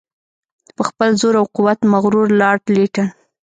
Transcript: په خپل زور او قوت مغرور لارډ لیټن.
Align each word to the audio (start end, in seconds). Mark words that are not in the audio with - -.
په 0.75 0.81
خپل 0.89 1.09
زور 1.21 1.33
او 1.41 1.45
قوت 1.55 1.79
مغرور 1.93 2.27
لارډ 2.39 2.63
لیټن. 2.75 3.07